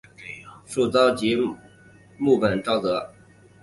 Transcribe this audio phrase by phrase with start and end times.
[0.65, 1.35] 树沼即
[2.17, 3.13] 木本沼泽。